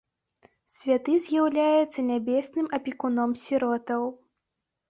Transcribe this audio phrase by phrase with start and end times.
[0.77, 4.01] Святы з'яўляецца нябесным апекуном сіротаў.